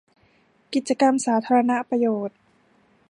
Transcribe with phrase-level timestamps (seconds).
[0.73, 2.37] กิจกรรมสาธารณประโยชน์